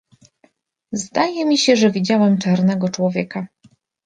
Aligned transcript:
"Zdaje 0.91 1.45
mi 1.45 1.57
się, 1.57 1.75
że 1.75 1.91
widziałem 1.91 2.37
czarnego 2.37 2.89
człowieka." 2.89 3.47